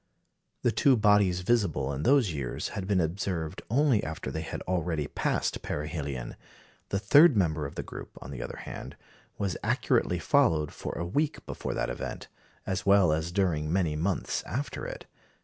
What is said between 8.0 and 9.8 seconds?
on the other hand, was